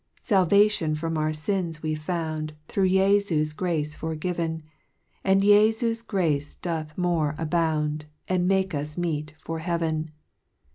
(13) 0.21 0.21
5 0.23 0.27
Salvation 0.29 0.95
from 0.95 1.15
our 1.15 1.31
fins 1.31 1.83
we 1.83 1.93
found, 1.93 2.53
Through 2.67 2.89
Jefu's 2.89 3.53
grace 3.53 3.95
forgiv'n; 3.95 4.63
And 5.23 5.43
Jefu's 5.43 6.01
grace 6.01 6.55
doth 6.55 6.97
more 6.97 7.35
abound, 7.37 8.05
And 8.27 8.47
makes 8.47 8.73
us 8.73 8.97
meet 8.97 9.33
for 9.37 9.59
heaven. 9.59 10.09